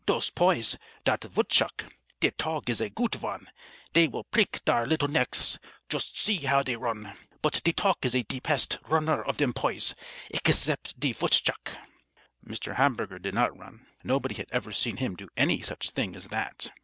[0.07, 0.79] "Dose poys!
[1.03, 1.85] Dat vootchuck!
[2.21, 3.47] De tog is a goot von.
[3.93, 5.59] Dey vill preak dare little necks.
[5.89, 7.15] Joost see how dey run!
[7.43, 9.93] But de tog is de pest runner of dem poys,
[10.33, 11.77] egsept de vootchuck."
[12.43, 12.77] Mr.
[12.77, 13.85] Hamburger did not run.
[14.03, 16.71] Nobody had ever seen him do any such thing as that.